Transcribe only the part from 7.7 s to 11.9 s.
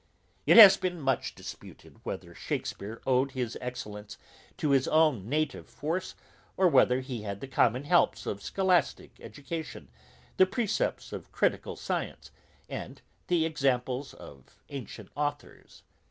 helps of scholastick education, the precepts of critical